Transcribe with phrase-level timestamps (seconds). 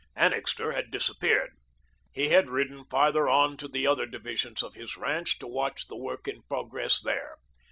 [0.15, 1.51] Annixter had disappeared.
[2.11, 5.95] He had ridden farther on to the other divisions of his ranch, to watch the
[5.95, 7.37] work in progress there.